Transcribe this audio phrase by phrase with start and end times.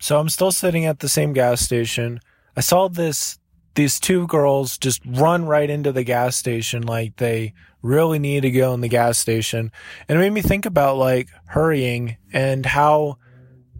[0.00, 2.20] So I'm still sitting at the same gas station.
[2.56, 3.38] I saw this
[3.74, 8.50] these two girls just run right into the gas station like they really need to
[8.50, 9.70] go in the gas station.
[10.08, 13.18] And it made me think about like hurrying and how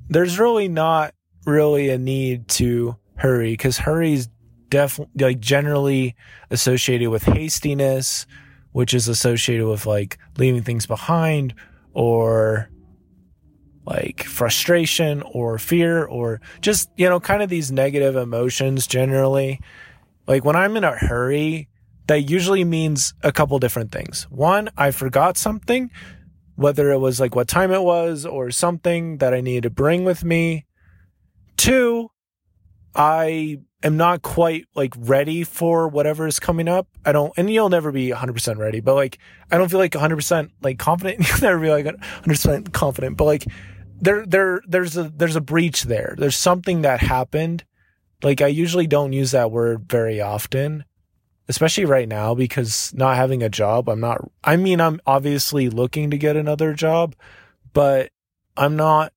[0.08, 1.14] there's really not
[1.44, 4.28] really a need to hurry because hurry is
[4.68, 6.14] definitely like generally
[6.50, 8.26] associated with hastiness,
[8.72, 11.54] which is associated with like leaving things behind
[11.92, 12.70] or
[13.90, 19.60] like frustration or fear or just, you know, kind of these negative emotions generally.
[20.28, 21.68] Like when I'm in a hurry,
[22.06, 24.28] that usually means a couple different things.
[24.30, 25.90] One, I forgot something,
[26.54, 30.04] whether it was like what time it was or something that I needed to bring
[30.04, 30.66] with me.
[31.56, 32.10] Two,
[32.94, 36.86] I am not quite like ready for whatever is coming up.
[37.04, 39.18] I don't, and you'll never be 100% ready, but like,
[39.50, 41.28] I don't feel like 100% like confident.
[41.28, 43.44] You'll never be like 100% confident, but like,
[44.00, 46.14] there, there, there's a, there's a breach there.
[46.16, 47.64] There's something that happened.
[48.22, 50.84] Like, I usually don't use that word very often,
[51.48, 56.10] especially right now because not having a job, I'm not, I mean, I'm obviously looking
[56.10, 57.14] to get another job,
[57.72, 58.10] but
[58.56, 59.12] I'm not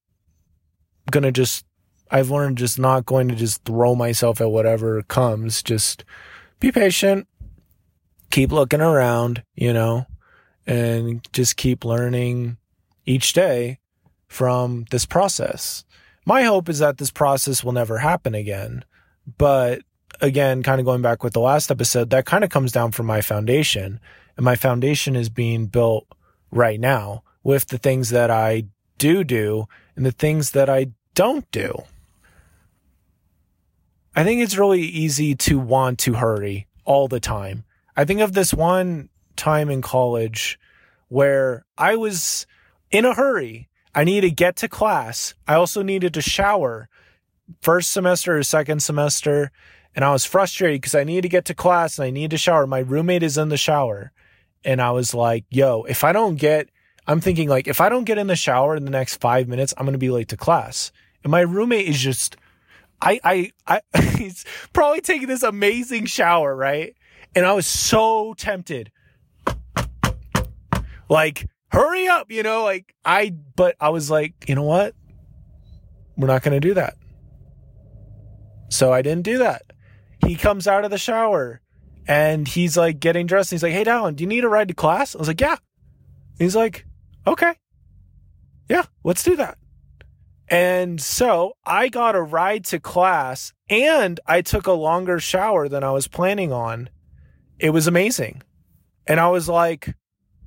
[1.11, 1.65] going to just,
[2.09, 5.63] I've learned just not going to just throw myself at whatever comes.
[5.63, 6.05] Just
[6.59, 7.27] be patient,
[8.31, 10.05] keep looking around, you know,
[10.65, 12.57] and just keep learning
[13.05, 13.79] each day
[14.33, 15.85] from this process.
[16.25, 18.83] My hope is that this process will never happen again.
[19.37, 19.83] But
[20.21, 23.05] again, kind of going back with the last episode, that kind of comes down from
[23.05, 23.99] my foundation.
[24.35, 26.07] And my foundation is being built
[26.49, 28.63] right now with the things that I
[28.97, 31.83] do do and the things that I don't do.
[34.15, 37.65] I think it's really easy to want to hurry all the time.
[37.95, 40.59] I think of this one time in college
[41.09, 42.47] where I was
[42.89, 45.33] in a hurry I needed to get to class.
[45.47, 46.89] I also needed to shower
[47.61, 49.51] first semester or second semester.
[49.95, 52.37] And I was frustrated because I needed to get to class and I needed to
[52.37, 52.65] shower.
[52.65, 54.11] My roommate is in the shower.
[54.65, 56.69] And I was like, yo, if I don't get,
[57.05, 59.73] I'm thinking like, if I don't get in the shower in the next five minutes,
[59.77, 60.91] I'm going to be late to class.
[61.23, 62.37] And my roommate is just,
[63.01, 63.51] I, I,
[63.93, 66.95] I, he's probably taking this amazing shower, right?
[67.35, 68.91] And I was so tempted.
[71.09, 74.93] Like, hurry up, you know, like I, but I was like, you know what?
[76.15, 76.93] We're not going to do that.
[78.69, 79.63] So I didn't do that.
[80.25, 81.61] He comes out of the shower
[82.07, 83.51] and he's like getting dressed.
[83.51, 85.15] And he's like, Hey, Dallin, do you need a ride to class?
[85.15, 85.57] I was like, Yeah.
[86.37, 86.85] He's like,
[87.25, 87.53] Okay.
[88.69, 89.57] Yeah, let's do that.
[90.47, 95.83] And so I got a ride to class and I took a longer shower than
[95.83, 96.89] I was planning on.
[97.57, 98.43] It was amazing.
[99.07, 99.95] And I was like,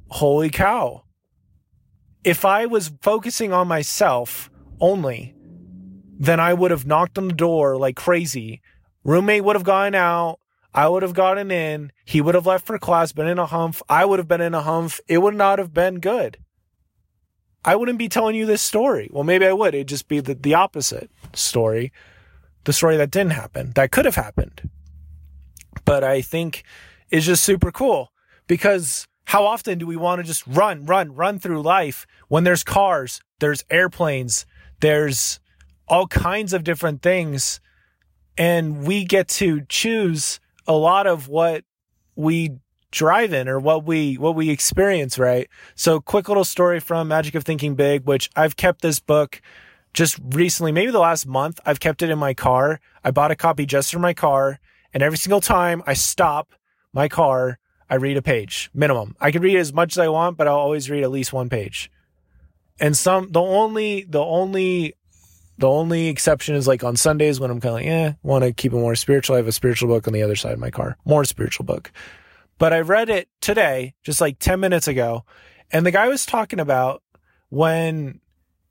[0.09, 1.03] holy cow
[2.27, 4.51] if I was focusing on myself
[4.81, 5.37] only,
[6.19, 8.61] then I would have knocked on the door like crazy.
[9.05, 10.41] Roommate would have gone out.
[10.75, 11.93] I would have gotten in.
[12.05, 13.81] He would have left for class, been in a humph.
[13.89, 15.01] I would have been in a humph.
[15.07, 16.39] It would not have been good.
[17.65, 19.09] I wouldn't be telling you this story.
[19.13, 19.75] Well, maybe I would.
[19.77, 21.93] It'd just be the, the opposite story.
[22.65, 24.69] The story that didn't happen, that could have happened.
[25.85, 26.65] But I think
[27.09, 28.11] is just super cool
[28.49, 32.65] because how often do we want to just run, run, run through life when there's
[32.65, 34.47] cars, there's airplanes,
[34.81, 35.41] there's
[35.89, 37.61] all kinds of different things,
[38.39, 41.65] and we get to choose a lot of what
[42.15, 42.53] we
[42.93, 45.49] drive in or what we what we experience, right?
[45.75, 49.43] So quick little story from Magic of Thinking Big, which I've kept this book
[49.93, 52.81] just recently, maybe the last month, I've kept it in my car.
[53.03, 54.61] I bought a copy just for my car,
[54.93, 56.55] and every single time I stop
[56.93, 57.59] my car,
[57.89, 59.17] I read a page minimum.
[59.21, 61.49] I can read as much as I want, but I'll always read at least one
[61.49, 61.91] page.
[62.81, 64.95] And some, the only, the only,
[65.59, 68.53] the only exception is like on Sundays when I'm kind of like, eh, want to
[68.53, 69.35] keep it more spiritual.
[69.35, 71.93] I have a spiritual book on the other side of my car, more spiritual book.
[72.59, 75.25] But I read it today, just like 10 minutes ago.
[75.71, 77.03] And the guy was talking about
[77.49, 78.21] when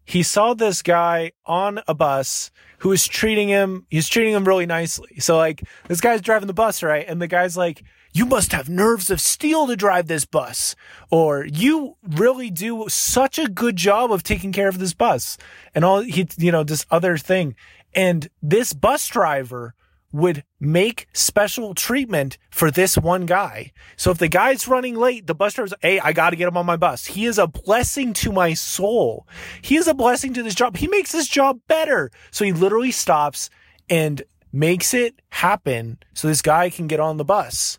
[0.05, 4.65] he saw this guy on a bus who was treating him, he's treating him really
[4.65, 5.19] nicely.
[5.19, 7.05] So like this guy's driving the bus, right?
[7.07, 7.83] And the guy's like,
[8.15, 10.73] you must have nerves of steel to drive this bus.
[11.11, 15.37] Or you really do such a good job of taking care of this bus
[15.75, 17.55] and all he, you know, this other thing.
[17.93, 19.75] And this bus driver
[20.13, 23.73] would make special treatment for this one guy.
[23.97, 26.55] So if the guy's running late, the bus driver's, hey, I got to get him
[26.55, 27.05] on my bus.
[27.05, 29.27] He is a blessing to my soul.
[29.61, 30.77] He is a blessing to this job.
[30.77, 32.11] He makes this job better.
[32.31, 33.49] So he literally stops
[33.89, 34.23] and
[34.53, 37.77] makes it happen so this guy can get on the bus.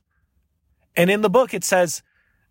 [0.97, 2.03] And in the book, it says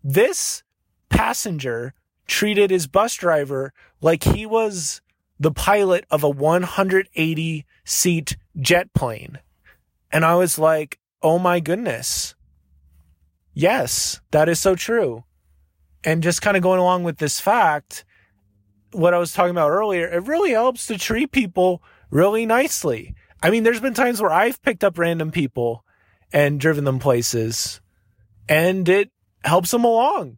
[0.04, 0.64] this
[1.10, 1.94] passenger
[2.28, 5.02] treated his bus driver like he was
[5.40, 9.40] the pilot of a 180 seat jet plane.
[10.12, 12.36] And I was like, oh my goodness.
[13.54, 15.24] Yes, that is so true.
[16.04, 18.06] And just kind of going along with this fact,
[18.92, 21.82] what I was talking about earlier, it really helps to treat people
[22.12, 23.16] really nicely.
[23.42, 25.84] I mean, there's been times where I've picked up random people
[26.32, 27.82] and driven them places
[28.48, 29.12] and it
[29.44, 30.38] helps them along.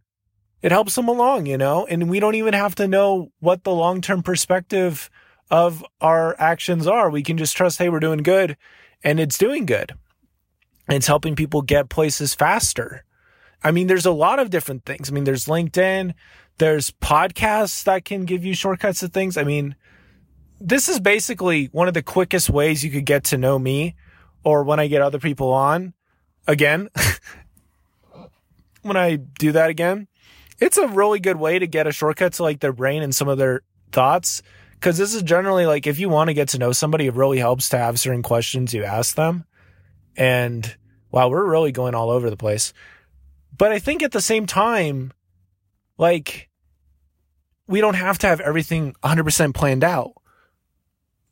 [0.62, 3.74] It helps them along, you know, and we don't even have to know what the
[3.74, 5.10] long term perspective
[5.50, 7.10] of our actions are.
[7.10, 8.58] We can just trust, hey, we're doing good
[9.04, 9.94] and it's doing good.
[10.90, 13.04] It's helping people get places faster.
[13.64, 15.10] I mean, there's a lot of different things.
[15.10, 16.14] I mean, there's LinkedIn,
[16.58, 19.38] there's podcasts that can give you shortcuts to things.
[19.38, 19.76] I mean,
[20.60, 23.96] this is basically one of the quickest ways you could get to know me
[24.44, 25.94] or when I get other people on
[26.48, 26.90] again.
[28.88, 30.08] when I do that again,
[30.60, 33.28] it's a really good way to get a shortcut to like their brain and some
[33.28, 33.62] of their
[33.92, 34.42] thoughts.
[34.80, 37.40] Cause this is generally like if you want to get to know somebody, it really
[37.40, 39.46] helps to have certain questions you ask them.
[40.16, 40.76] And
[41.12, 42.74] wow, we're really going all over the place.
[43.56, 45.14] But I think at the same time,
[45.98, 46.50] like,
[47.68, 50.14] we don't have to have everything 100% planned out.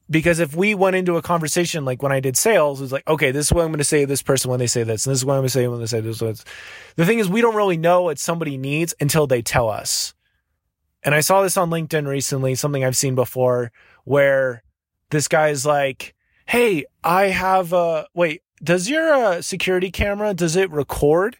[0.09, 3.31] Because if we went into a conversation like when I did sales, it's like, okay,
[3.31, 5.11] this is what I'm going to say to this person when they say this, and
[5.11, 6.19] this is what I'm going to say when they say this.
[6.95, 10.13] The thing is, we don't really know what somebody needs until they tell us.
[11.03, 13.71] And I saw this on LinkedIn recently, something I've seen before,
[14.03, 14.63] where
[15.09, 16.15] this guy's like,
[16.47, 18.41] "Hey, I have a wait.
[18.63, 21.37] Does your uh, security camera does it record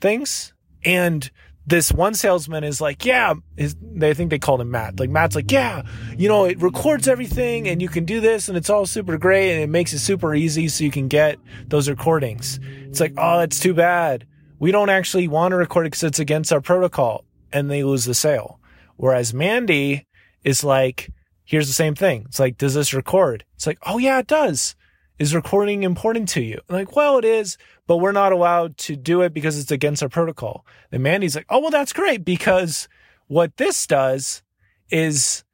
[0.00, 0.52] things?"
[0.84, 1.30] And
[1.70, 4.98] this one salesman is like, yeah, his, they think they called him Matt.
[4.98, 5.82] Like Matt's like, yeah,
[6.18, 9.52] you know, it records everything and you can do this and it's all super great
[9.52, 11.38] and it makes it super easy so you can get
[11.68, 12.58] those recordings.
[12.82, 14.26] It's like, oh, that's too bad.
[14.58, 18.04] We don't actually want to record it because it's against our protocol and they lose
[18.04, 18.60] the sale.
[18.96, 20.06] Whereas Mandy
[20.42, 21.10] is like,
[21.44, 22.24] here's the same thing.
[22.26, 23.44] It's like, does this record?
[23.54, 24.74] It's like, oh yeah, it does.
[25.20, 26.58] Is recording important to you?
[26.66, 30.02] I'm like, well, it is, but we're not allowed to do it because it's against
[30.02, 30.64] our protocol.
[30.90, 32.88] And Mandy's like, oh, well, that's great because
[33.26, 34.42] what this does
[34.88, 35.44] is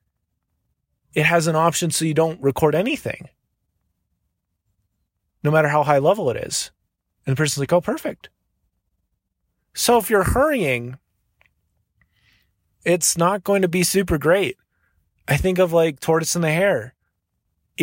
[1.14, 3.28] it has an option so you don't record anything,
[5.42, 6.70] no matter how high level it is.
[7.26, 8.28] And the person's like, oh, perfect.
[9.74, 10.96] So if you're hurrying,
[12.84, 14.58] it's not going to be super great.
[15.26, 16.94] I think of like Tortoise and the Hare.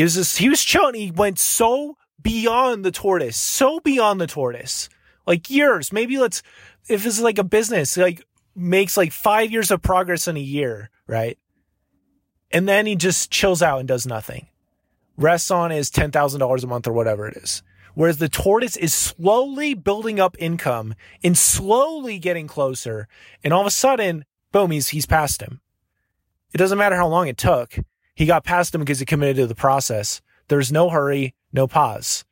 [0.02, 0.96] Was just, he was chilling.
[0.96, 4.90] He went so beyond the tortoise, so beyond the tortoise,
[5.28, 5.92] like years.
[5.92, 6.42] Maybe let's,
[6.88, 8.26] if it's like a business, like
[8.56, 11.38] makes like five years of progress in a year, right?
[12.52, 14.48] And then he just chills out and does nothing.
[15.18, 17.62] Rests on his $10,000 a month or whatever it is.
[17.96, 23.08] Whereas the tortoise is slowly building up income and slowly getting closer.
[23.44, 25.62] And all of a sudden, boom, he's, he's past him.
[26.54, 27.78] It doesn't matter how long it took.
[28.16, 30.22] He got past him because he committed to the process.
[30.48, 32.26] There's no hurry no pause.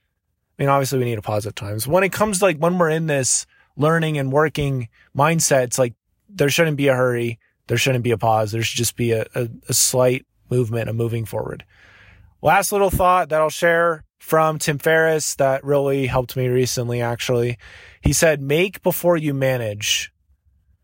[0.58, 1.88] I mean, obviously we need a pause at times.
[1.88, 3.46] When it comes to like when we're in this
[3.78, 5.94] learning and working mindset, it's like
[6.30, 7.40] there shouldn't be a hurry.
[7.68, 8.52] There shouldn't be a pause.
[8.52, 11.64] There should just be a, a, a slight movement, a moving forward.
[12.42, 17.58] Last little thought that I'll share from Tim Ferriss that really helped me recently, actually.
[18.02, 20.12] He said, make before you manage.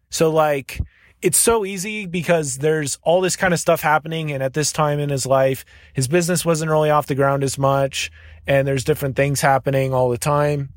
[0.09, 0.79] So like,
[1.21, 4.31] it's so easy because there's all this kind of stuff happening.
[4.31, 7.57] And at this time in his life, his business wasn't really off the ground as
[7.57, 8.11] much.
[8.45, 10.73] And there's different things happening all the time.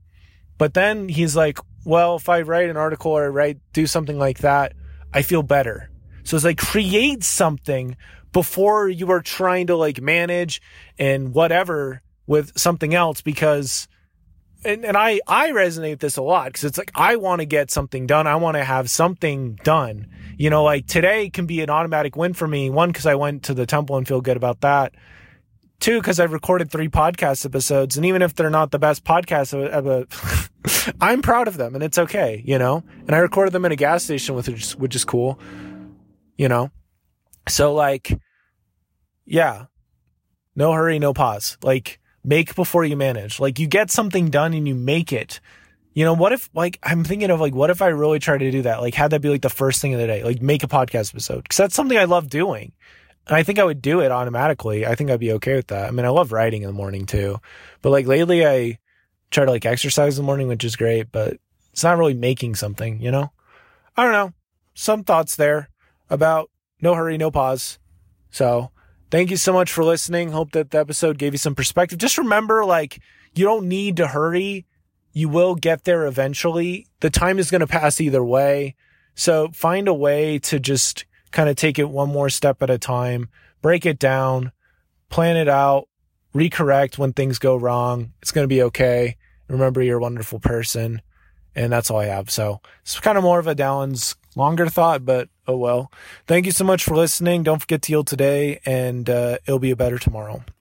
[0.59, 4.38] But then he's like, well, if I write an article or write, do something like
[4.38, 4.75] that,
[5.12, 5.90] I feel better.
[6.25, 7.97] So it's like create something
[8.32, 10.61] before you are trying to like manage
[10.99, 13.88] and whatever with something else because
[14.64, 17.47] and, and I, I resonate with this a lot because it's like I want to
[17.47, 18.26] get something done.
[18.26, 20.09] I want to have something done.
[20.37, 22.71] You know, like today can be an automatic win for me.
[22.71, 24.95] One, because I went to the temple and feel good about that.
[25.81, 29.55] Two, because I've recorded three podcast episodes, and even if they're not the best podcasts,
[31.00, 32.83] I'm proud of them, and it's okay, you know.
[33.07, 35.40] And I recorded them in a gas station, which which is cool,
[36.37, 36.71] you know.
[37.49, 38.12] So like,
[39.25, 39.67] yeah,
[40.55, 41.57] no hurry, no pause.
[41.62, 43.41] Like, make before you manage.
[43.41, 45.41] Like you get something done and you make it.
[45.93, 48.50] You know, what if like I'm thinking of like what if I really try to
[48.50, 48.81] do that?
[48.81, 51.12] Like have that be like the first thing of the day, like make a podcast
[51.12, 52.73] episode because that's something I love doing.
[53.27, 54.87] And I think I would do it automatically.
[54.87, 55.89] I think I'd be okay with that.
[55.89, 57.39] I mean, I love writing in the morning too.
[57.83, 58.79] But like lately I
[59.31, 61.39] try to like exercise in the morning, which is great, but
[61.73, 63.31] it's not really making something, you know?
[63.97, 64.33] I don't know.
[64.75, 65.69] Some thoughts there
[66.09, 66.50] about
[66.81, 67.79] no hurry, no pause.
[68.31, 68.71] So
[69.11, 70.31] Thank you so much for listening.
[70.31, 71.99] Hope that the episode gave you some perspective.
[71.99, 73.00] Just remember, like,
[73.35, 74.67] you don't need to hurry.
[75.12, 76.87] You will get there eventually.
[77.00, 78.76] The time is going to pass either way.
[79.17, 82.79] So find a way to just kind of take it one more step at a
[82.79, 83.29] time
[83.62, 84.52] break it down,
[85.09, 85.88] plan it out,
[86.35, 88.12] recorrect when things go wrong.
[88.23, 89.17] It's going to be okay.
[89.49, 91.02] Remember, you're a wonderful person.
[91.55, 92.31] And that's all I have.
[92.31, 95.90] So it's kind of more of a Dallin's longer thought, but oh well.
[96.26, 97.42] Thank you so much for listening.
[97.42, 100.42] Don't forget to heal today, and uh, it'll be a better tomorrow.